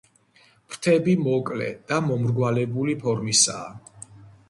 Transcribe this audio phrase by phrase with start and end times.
[0.71, 3.73] ფრთები მოკლე და მომრგვალებული ფორმისაა.